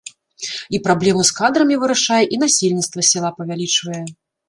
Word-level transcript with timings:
І 0.77 0.79
праблему 0.87 1.21
з 1.29 1.35
кадрамі 1.41 1.79
вырашае, 1.85 2.19
і 2.33 2.43
насельніцтва 2.47 3.09
сяла 3.13 3.29
павялічвае. 3.41 4.05